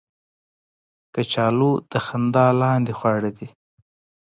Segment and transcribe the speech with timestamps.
[1.13, 3.47] کچالو د خندا لاندې خواړه دي